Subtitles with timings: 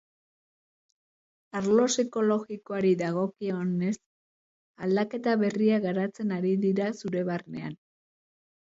[1.59, 3.93] Arlo psikologikoari dagokionez,
[4.89, 7.83] aldaketa berriak garatzen ari dira zure barnean.